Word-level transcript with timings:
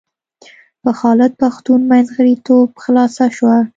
په 0.81 0.91
خالد 0.99 1.31
پښتون 1.41 1.79
منځګړیتوب 1.91 2.69
خلاصه 2.83 3.25
شوه. 3.35 3.57